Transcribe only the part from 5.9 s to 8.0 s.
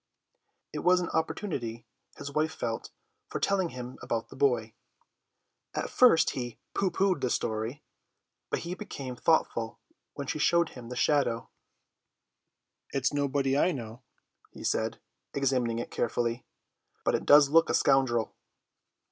first he pooh poohed the story,